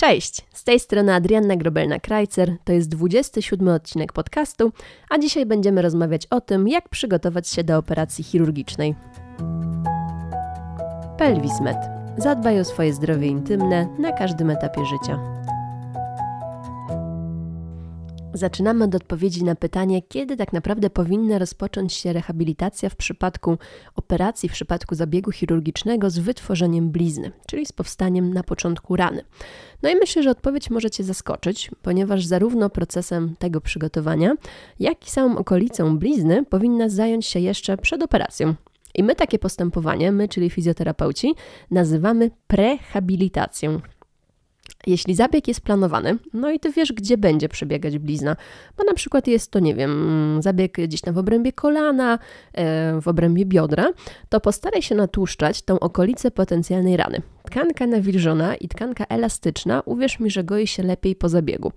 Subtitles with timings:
[0.00, 4.72] Cześć, z tej strony Adrianna Grobelna-Krajcer, to jest 27 odcinek podcastu,
[5.10, 8.94] a dzisiaj będziemy rozmawiać o tym, jak przygotować się do operacji chirurgicznej.
[11.18, 11.76] Pelwismed.
[12.18, 15.18] Zadbaj o swoje zdrowie intymne na każdym etapie życia.
[18.34, 23.58] Zaczynamy od odpowiedzi na pytanie, kiedy tak naprawdę powinna rozpocząć się rehabilitacja w przypadku
[23.96, 29.22] operacji, w przypadku zabiegu chirurgicznego z wytworzeniem blizny, czyli z powstaniem na początku rany.
[29.82, 34.34] No i myślę, że odpowiedź może Cię zaskoczyć, ponieważ zarówno procesem tego przygotowania,
[34.80, 38.54] jak i samą okolicą blizny powinna zająć się jeszcze przed operacją.
[38.94, 41.34] I my takie postępowanie, my, czyli fizjoterapeuci,
[41.70, 43.80] nazywamy prehabilitacją.
[44.86, 48.36] Jeśli zabieg jest planowany, no i ty wiesz, gdzie będzie przebiegać blizna,
[48.76, 52.18] bo na przykład jest to, nie wiem, zabieg gdzieś tam w obrębie kolana,
[52.52, 53.92] e, w obrębie biodra,
[54.28, 57.22] to postaraj się natłuszczać tą okolicę potencjalnej rany.
[57.42, 61.72] Tkanka nawilżona i tkanka elastyczna, uwierz mi, że goi się lepiej po zabiegu.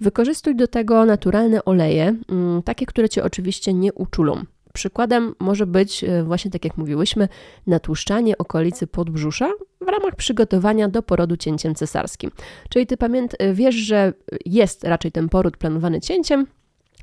[0.00, 4.44] Wykorzystuj do tego naturalne oleje, mm, takie, które cię oczywiście nie uczulą.
[4.72, 7.28] Przykładem może być e, właśnie tak jak mówiłyśmy,
[7.66, 9.50] natłuszczanie okolicy podbrzusza
[9.88, 12.30] w ramach przygotowania do porodu cięciem cesarskim.
[12.70, 14.12] Czyli ty pamięt, wiesz, że
[14.46, 16.46] jest raczej ten poród planowany cięciem,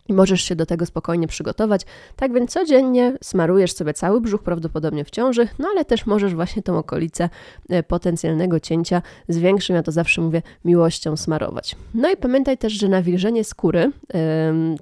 [0.08, 1.82] i możesz się do tego spokojnie przygotować.
[2.16, 6.64] Tak więc codziennie smarujesz sobie cały brzuch, prawdopodobnie w ciąży, no ale też możesz właśnie
[6.64, 7.30] tą okolicę
[7.70, 11.76] e, potencjalnego cięcia z większym, ja to zawsze mówię, miłością smarować.
[11.94, 13.92] No i pamiętaj też, że nawilżenie skóry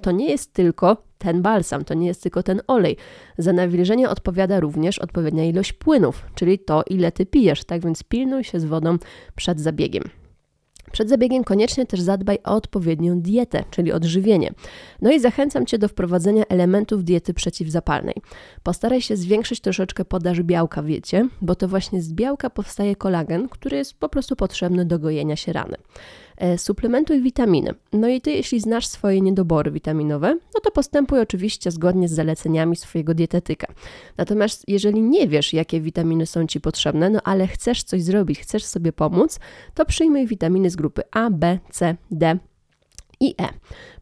[0.02, 2.96] to nie jest tylko ten balsam, to nie jest tylko ten olej.
[3.38, 7.64] Za nawilżenie odpowiada również odpowiednia ilość płynów, czyli to, ile ty pijesz.
[7.64, 8.98] Tak więc pilnuj się z wodą
[9.36, 10.04] przed zabiegiem.
[10.94, 14.52] Przed zabiegiem koniecznie też zadbaj o odpowiednią dietę, czyli odżywienie.
[15.02, 18.14] No i zachęcam Cię do wprowadzenia elementów diety przeciwzapalnej.
[18.62, 23.48] Postaraj się zwiększyć troszeczkę podaż białka w diecie, bo to właśnie z białka powstaje kolagen,
[23.48, 25.76] który jest po prostu potrzebny do gojenia się rany.
[26.36, 27.74] E, suplementuj witaminy.
[27.92, 32.76] No i ty, jeśli znasz swoje niedobory witaminowe, no to postępuj oczywiście zgodnie z zaleceniami
[32.76, 33.66] swojego dietetyka.
[34.16, 38.64] Natomiast jeżeli nie wiesz, jakie witaminy są ci potrzebne, no ale chcesz coś zrobić, chcesz
[38.64, 39.40] sobie pomóc,
[39.74, 42.38] to przyjmij witaminy z grupy A, B, C, D
[43.24, 43.48] i E.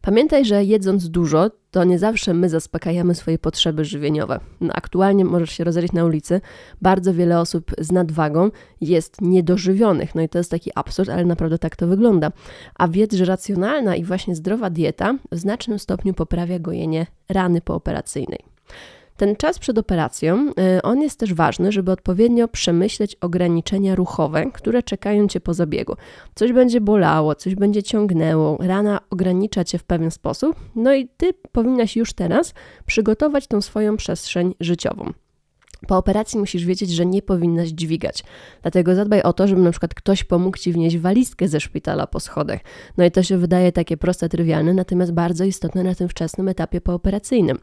[0.01, 4.39] Pamiętaj, że jedząc dużo, to nie zawsze my zaspokajamy swoje potrzeby żywieniowe.
[4.61, 6.41] No, aktualnie możesz się rozejrzeć na ulicy,
[6.81, 8.51] bardzo wiele osób z nadwagą
[8.81, 10.15] jest niedożywionych.
[10.15, 12.31] No i to jest taki absurd, ale naprawdę tak to wygląda.
[12.75, 18.39] A wiedz, że racjonalna i właśnie zdrowa dieta w znacznym stopniu poprawia gojenie rany pooperacyjnej.
[19.23, 24.83] Ten czas przed operacją, y, on jest też ważny, żeby odpowiednio przemyśleć ograniczenia ruchowe, które
[24.83, 25.95] czekają Cię po zabiegu.
[26.35, 31.33] Coś będzie bolało, coś będzie ciągnęło, rana ogranicza Cię w pewien sposób, no i Ty
[31.51, 32.53] powinnaś już teraz
[32.85, 35.13] przygotować tą swoją przestrzeń życiową.
[35.87, 38.23] Po operacji musisz wiedzieć, że nie powinnaś dźwigać.
[38.61, 42.19] Dlatego zadbaj o to, żeby na przykład ktoś pomógł ci wnieść walizkę ze szpitala po
[42.19, 42.59] schodach.
[42.97, 46.81] No i to się wydaje takie proste, trywialne, natomiast bardzo istotne na tym wczesnym etapie
[46.81, 47.59] pooperacyjnym.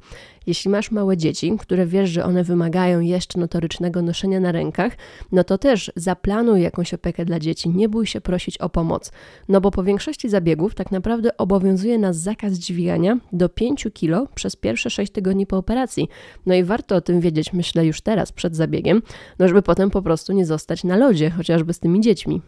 [0.47, 4.97] Jeśli masz małe dzieci, które wiesz, że one wymagają jeszcze notorycznego noszenia na rękach,
[5.33, 9.13] no to też zaplanuj jakąś opiekę dla dzieci, nie bój się prosić o pomoc.
[9.49, 14.57] No bo po większości zabiegów tak naprawdę obowiązuje nas zakaz dźwigania do 5 kg przez
[14.57, 16.09] pierwsze 6 tygodni po operacji.
[16.47, 19.03] No i warto o tym wiedzieć, myślę, już teraz, przed zabiegiem,
[19.39, 22.41] no żeby potem po prostu nie zostać na lodzie, chociażby z tymi dziećmi.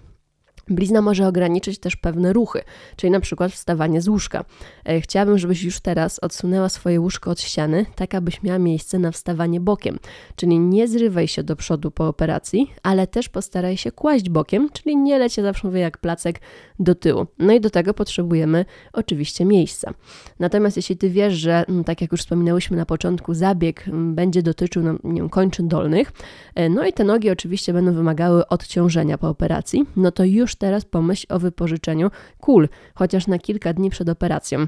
[0.69, 2.61] Blizna może ograniczyć też pewne ruchy,
[2.97, 4.45] czyli na przykład wstawanie z łóżka.
[4.85, 9.11] E, chciałabym, żebyś już teraz odsunęła swoje łóżko od ściany, tak abyś miała miejsce na
[9.11, 9.99] wstawanie bokiem.
[10.37, 14.97] Czyli nie zrywaj się do przodu po operacji, ale też postaraj się kłaść bokiem, czyli
[14.97, 16.41] nie lecie zawsze mówię jak placek
[16.79, 17.27] do tyłu.
[17.39, 19.95] No i do tego potrzebujemy oczywiście miejsca.
[20.39, 24.43] Natomiast jeśli ty wiesz, że mm, tak jak już wspominałyśmy na początku, zabieg mm, będzie
[24.43, 26.13] dotyczył no, nie wiem, kończyn dolnych,
[26.55, 30.85] e, no i te nogi oczywiście będą wymagały odciążenia po operacji, no to już teraz
[30.85, 34.67] pomyśl o wypożyczeniu kul, chociaż na kilka dni przed operacją.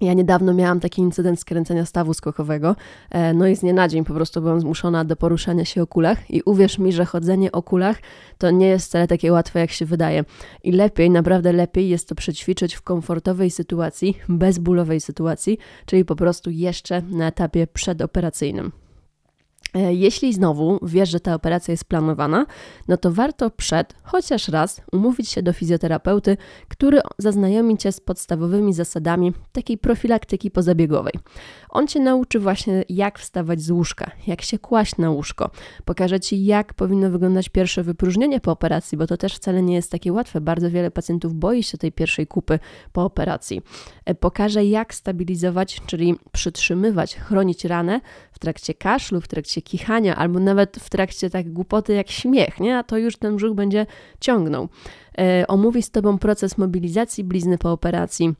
[0.00, 2.76] Ja niedawno miałam taki incydent skręcenia stawu skokowego,
[3.10, 5.86] e, no i z dnia na dzień po prostu byłam zmuszona do poruszania się o
[5.86, 7.96] kulach i uwierz mi, że chodzenie o kulach
[8.38, 10.24] to nie jest wcale takie łatwe, jak się wydaje.
[10.64, 16.50] I lepiej, naprawdę lepiej jest to przećwiczyć w komfortowej sytuacji, bezbólowej sytuacji, czyli po prostu
[16.50, 18.72] jeszcze na etapie przedoperacyjnym.
[19.76, 22.46] E, jeśli znowu wiesz, że ta operacja jest planowana,
[22.88, 26.36] no to warto przed, chociaż raz, umówić się do fizjoterapeuty,
[26.68, 31.12] który zaznajomi cię z podstawowymi zasadami takiej profilaktyki pozabiegowej.
[31.76, 35.50] On cię nauczy właśnie, jak wstawać z łóżka, jak się kłaść na łóżko,
[35.84, 39.90] pokaże ci, jak powinno wyglądać pierwsze wypróżnienie po operacji, bo to też wcale nie jest
[39.90, 40.40] takie łatwe.
[40.40, 42.58] Bardzo wiele pacjentów boi się tej pierwszej kupy
[42.92, 43.62] po operacji.
[44.04, 48.00] E, pokaże, jak stabilizować, czyli przytrzymywać, chronić ranę
[48.32, 52.78] w trakcie kaszlu, w trakcie kichania, albo nawet w trakcie tak głupoty jak śmiech, nie?
[52.78, 53.86] A to już ten brzuch będzie
[54.20, 54.68] ciągnął.
[55.18, 58.34] E, omówi z Tobą proces mobilizacji blizny po operacji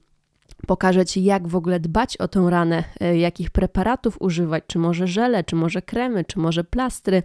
[0.66, 5.06] Pokażę Ci, jak w ogóle dbać o tą ranę, e, jakich preparatów używać, czy może
[5.06, 7.22] żele, czy może kremy, czy może plastry.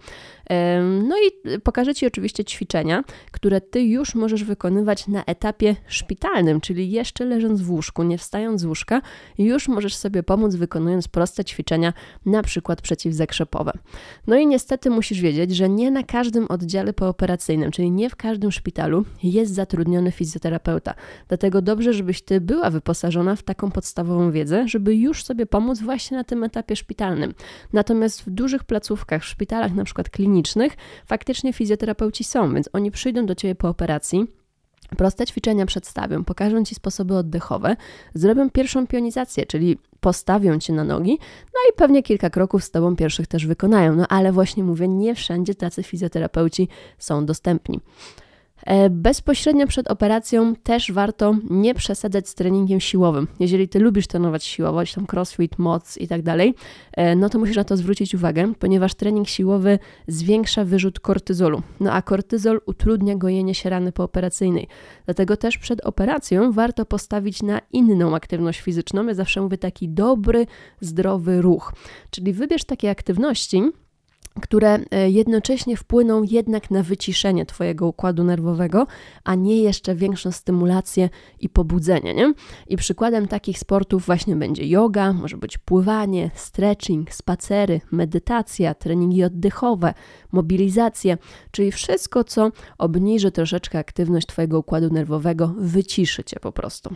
[1.03, 6.91] No i pokażę Ci oczywiście ćwiczenia, które Ty już możesz wykonywać na etapie szpitalnym, czyli
[6.91, 9.01] jeszcze leżąc w łóżku, nie wstając z łóżka,
[9.37, 11.93] już możesz sobie pomóc wykonując proste ćwiczenia,
[12.25, 13.71] na przykład przeciwzakrzepowe.
[14.27, 18.51] No i niestety musisz wiedzieć, że nie na każdym oddziale pooperacyjnym, czyli nie w każdym
[18.51, 20.93] szpitalu jest zatrudniony fizjoterapeuta.
[21.27, 26.17] Dlatego dobrze, żebyś Ty była wyposażona w taką podstawową wiedzę, żeby już sobie pomóc właśnie
[26.17, 27.33] na tym etapie szpitalnym.
[27.73, 33.25] Natomiast w dużych placówkach, w szpitalach na przykład klinicznych, faktycznie fizjoterapeuci są, więc oni przyjdą
[33.25, 34.27] do Ciebie po operacji,
[34.97, 37.75] Proste ćwiczenia przedstawią, pokażą Ci sposoby oddechowe,
[38.13, 41.17] zrobią pierwszą pionizację, czyli postawią Cię na nogi,
[41.53, 43.95] no i pewnie kilka kroków z Tobą pierwszych też wykonają.
[43.95, 46.67] No ale właśnie mówię, nie wszędzie tacy fizjoterapeuci
[46.97, 47.79] są dostępni.
[48.65, 53.27] E, bezpośrednio przed operacją też warto nie przesadzać z treningiem siłowym.
[53.39, 56.55] Jeżeli ty lubisz trenować siłowo, tam crossfit, moc i tak dalej,
[56.93, 61.61] e, no to musisz na to zwrócić uwagę, ponieważ trening siłowy zwiększa wyrzut kortyzolu.
[61.79, 64.67] No a kortyzol utrudnia gojenie się rany pooperacyjnej.
[65.05, 69.07] Dlatego też przed operacją warto postawić na inną aktywność fizyczną.
[69.07, 70.45] Ja zawsze mówię taki dobry,
[70.79, 71.73] zdrowy ruch.
[72.09, 73.61] Czyli wybierz takie aktywności,
[74.41, 78.87] które e, jednocześnie wpłyną jednak na wyciszenie Twojego układu nerwowego,
[79.23, 82.13] a nie jeszcze większą stymulację i pobudzenie.
[82.13, 82.33] Nie?
[82.67, 89.93] I przykładem takich sportów właśnie będzie yoga, może być pływanie, stretching, spacery, medytacja, treningi oddechowe,
[90.31, 91.17] mobilizacje,
[91.51, 96.95] czyli wszystko, co obniży troszeczkę aktywność Twojego układu nerwowego, wyciszy Cię po prostu.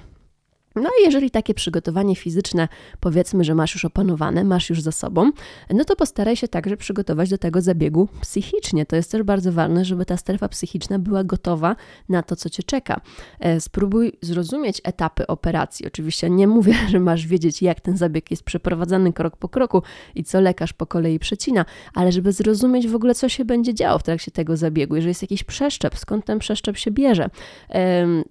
[0.76, 2.68] No i jeżeli takie przygotowanie fizyczne,
[3.00, 5.32] powiedzmy, że masz już opanowane, masz już za sobą,
[5.70, 8.86] no to postaraj się także przygotować do tego zabiegu psychicznie.
[8.86, 11.76] To jest też bardzo ważne, żeby ta strefa psychiczna była gotowa
[12.10, 13.02] na to, co cię czeka.
[13.40, 15.88] E, spróbuj zrozumieć etapy operacji.
[15.88, 19.82] Oczywiście nie mówię, że masz wiedzieć, jak ten zabieg jest przeprowadzany krok po kroku
[20.16, 24.00] i co lekarz po kolei przecina, ale żeby zrozumieć w ogóle, co się będzie działo
[24.00, 27.30] w trakcie tego zabiegu, jeżeli jest jakiś przeszczep, skąd ten przeszczep się bierze,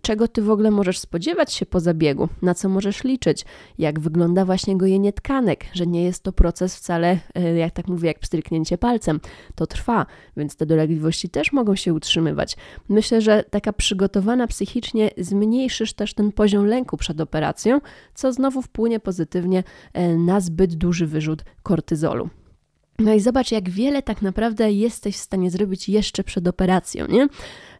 [0.02, 3.45] czego ty w ogóle możesz spodziewać się po zabiegu na co możesz liczyć,
[3.79, 8.09] jak wygląda właśnie gojenie tkanek, że nie jest to proces wcale, e, jak tak mówię,
[8.09, 9.21] jak pstryknięcie palcem.
[9.55, 12.57] To trwa, więc te dolegliwości też mogą się utrzymywać.
[12.89, 17.81] Myślę, że taka przygotowana psychicznie zmniejszysz też ten poziom lęku przed operacją,
[18.15, 22.29] co znowu wpłynie pozytywnie e, na zbyt duży wyrzut kortyzolu.
[22.99, 27.29] No i zobacz, jak wiele tak naprawdę jesteś w stanie zrobić jeszcze przed operacją, nie?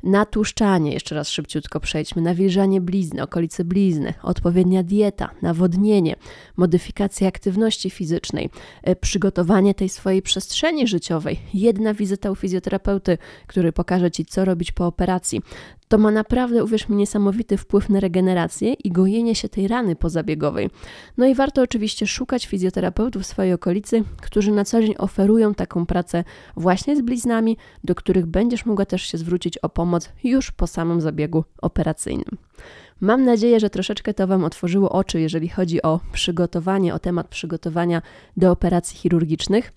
[0.05, 6.17] Natłuszczanie, jeszcze raz szybciutko przejdźmy, nawilżanie blizny, okolice blizny, odpowiednia dieta, nawodnienie,
[6.57, 8.51] modyfikacja aktywności fizycznej,
[8.83, 14.73] e, przygotowanie tej swojej przestrzeni życiowej, jedna wizyta u fizjoterapeuty, który pokaże Ci, co robić
[14.73, 15.41] po operacji.
[15.89, 20.71] To ma naprawdę, uwierz mi, niesamowity wpływ na regenerację i gojenie się tej rany pozabiegowej.
[21.17, 25.87] No i warto oczywiście szukać fizjoterapeutów w swojej okolicy, którzy na co dzień oferują taką
[25.87, 26.25] pracę
[26.57, 30.67] właśnie z bliznami, do których będziesz mogła też się zwrócić o pomoc pomoc już po
[30.67, 32.39] samym zabiegu operacyjnym.
[33.01, 38.03] Mam nadzieję, że troszeczkę to Wam otworzyło oczy, jeżeli chodzi o przygotowanie, o temat przygotowania
[38.37, 39.73] do operacji chirurgicznych.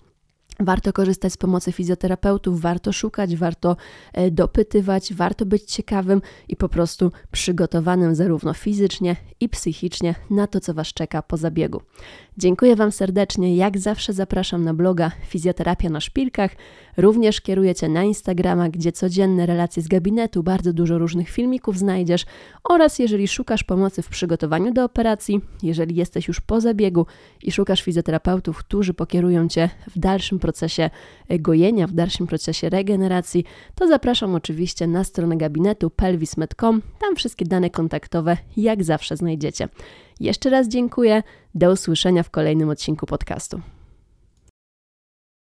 [0.60, 3.76] Warto korzystać z pomocy fizjoterapeutów, warto szukać, warto
[4.12, 10.60] e, dopytywać, warto być ciekawym i po prostu przygotowanym zarówno fizycznie i psychicznie na to,
[10.60, 11.82] co Was czeka po zabiegu.
[12.38, 13.56] Dziękuję Wam serdecznie.
[13.56, 16.50] Jak zawsze zapraszam na bloga Fizjoterapia na Szpilkach.
[16.96, 22.26] Również kieruję Cię na Instagrama, gdzie codzienne relacje z gabinetu, bardzo dużo różnych filmików znajdziesz.
[22.64, 27.06] Oraz jeżeli szukasz pomocy w przygotowaniu do operacji, jeżeli jesteś już po zabiegu
[27.42, 30.90] i szukasz fizjoterapeutów, którzy pokierują Cię w dalszym procesie
[31.30, 36.82] gojenia, w dalszym procesie regeneracji, to zapraszam oczywiście na stronę gabinetu pelvis.com.
[36.98, 39.68] Tam wszystkie dane kontaktowe, jak zawsze, znajdziecie.
[40.20, 41.22] Jeszcze raz dziękuję.
[41.54, 43.60] Do usłyszenia w kolejnym odcinku podcastu.